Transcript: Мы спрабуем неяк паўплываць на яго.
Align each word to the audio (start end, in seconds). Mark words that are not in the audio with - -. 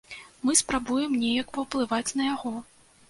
Мы 0.49 0.53
спрабуем 0.61 1.13
неяк 1.25 1.47
паўплываць 1.59 2.15
на 2.23 2.29
яго. 2.33 2.55